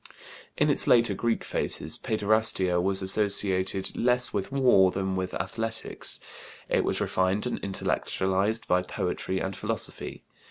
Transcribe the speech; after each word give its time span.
In 0.57 0.71
its 0.71 0.87
later 0.87 1.13
Greek 1.13 1.43
phases 1.43 1.95
paiderastia 1.99 2.81
was 2.81 3.03
associated 3.03 3.95
less 3.95 4.33
with 4.33 4.51
war 4.51 4.89
than 4.89 5.15
with 5.15 5.35
athletics; 5.35 6.19
it 6.67 6.83
was 6.83 6.99
refined 6.99 7.45
and 7.45 7.59
intellectualized 7.59 8.67
by 8.67 8.81
poetry 8.81 9.37
and 9.39 9.55
philosophy. 9.55 10.23